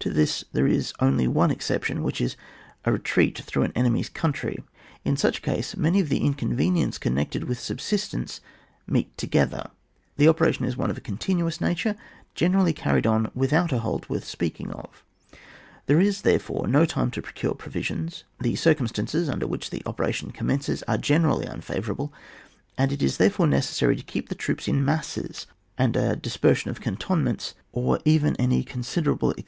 To 0.00 0.10
this 0.10 0.44
there 0.52 0.66
is 0.66 0.92
only 1.00 1.26
one 1.26 1.50
exception, 1.50 2.02
which 2.02 2.20
is 2.20 2.36
a 2.84 2.92
retreat 2.92 3.38
through 3.38 3.62
an 3.62 3.72
enemy's 3.74 4.10
coimtiy. 4.10 4.62
In 5.06 5.16
such 5.16 5.38
a 5.38 5.40
case 5.40 5.74
many 5.74 6.00
of 6.00 6.10
the 6.10 6.18
inconveniences 6.22 6.98
connected 6.98 7.44
with 7.44 7.58
subsistence 7.58 8.42
meet 8.86 9.16
together. 9.16 9.70
The 10.18 10.28
operation 10.28 10.66
is 10.66 10.76
one 10.76 10.90
of 10.90 10.98
a 10.98 11.00
continuous 11.00 11.62
nature, 11.62 11.96
generally 12.34 12.74
carried 12.74 13.06
on 13.06 13.30
without 13.34 13.72
a 13.72 13.78
halt 13.78 14.10
worth 14.10 14.24
spea^ng 14.26 14.70
of; 14.70 15.02
there 15.86 15.98
is, 15.98 16.20
there 16.20 16.38
fore, 16.38 16.68
no 16.68 16.84
time 16.84 17.10
to 17.12 17.22
procure 17.22 17.54
provisions; 17.54 18.24
the 18.38 18.52
circimistajices 18.56 19.32
under 19.32 19.46
whicSi 19.46 19.70
the 19.70 19.82
operation 19.86 20.30
commences 20.30 20.82
are 20.82 20.98
generally 20.98 21.46
unfavourable, 21.46 22.12
it 22.76 23.02
is 23.02 23.16
therefore 23.16 23.46
necessary 23.46 23.96
to 23.96 24.02
keep 24.02 24.28
the 24.28 24.34
troops 24.34 24.68
in 24.68 24.84
masses, 24.84 25.46
and 25.78 25.96
a 25.96 26.16
dispersion 26.16 26.68
in 26.68 26.74
can 26.74 26.98
tonments, 26.98 27.54
or 27.72 27.98
even 28.04 28.36
any 28.36 28.62
considerable 28.62 29.30
ex* 29.30 29.38
OHAP. 29.38 29.42